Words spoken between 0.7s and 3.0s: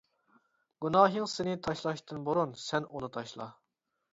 گۇناھىڭ سېنى تاشلاشتىن بۇرۇن سەن